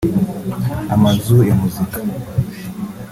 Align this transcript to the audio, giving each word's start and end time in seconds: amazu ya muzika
amazu 0.95 1.35
ya 1.49 1.55
muzika 1.59 1.99